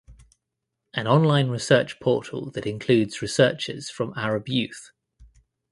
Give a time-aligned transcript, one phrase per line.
[0.95, 4.89] An online research portal that includes researches from Arab youth.